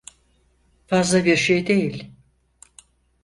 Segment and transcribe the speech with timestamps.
[0.87, 2.11] Fazla bir şey değil.